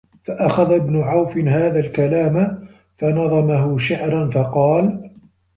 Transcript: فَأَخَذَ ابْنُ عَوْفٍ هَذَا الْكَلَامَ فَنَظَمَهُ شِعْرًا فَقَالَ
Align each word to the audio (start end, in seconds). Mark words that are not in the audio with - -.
فَأَخَذَ 0.23 0.73
ابْنُ 0.73 1.01
عَوْفٍ 1.01 1.37
هَذَا 1.37 1.79
الْكَلَامَ 1.79 2.67
فَنَظَمَهُ 2.97 3.77
شِعْرًا 3.77 4.29
فَقَالَ 4.29 5.11